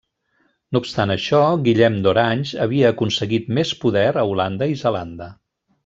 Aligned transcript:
No 0.75 0.79
obstant 0.83 1.13
això, 1.15 1.41
Guillem 1.67 1.99
d'Orange 2.07 2.63
havia 2.65 2.91
aconseguit 2.95 3.55
més 3.59 3.75
poder 3.87 4.09
a 4.15 4.25
Holanda 4.33 4.71
i 4.77 4.83
Zelanda. 4.85 5.31